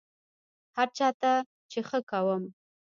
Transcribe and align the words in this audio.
هر 0.75 0.87
چا 0.97 1.07
ته 1.21 1.31
چې 1.71 1.79
ښه 1.87 1.99
کوم، 2.09 2.43